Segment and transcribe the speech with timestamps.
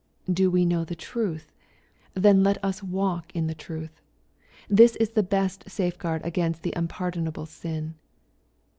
[0.33, 1.53] Do we know the truth?
[2.15, 4.01] Then let us walk in the truth.
[4.67, 7.93] This is the best safeguard againt the unpardonable sin.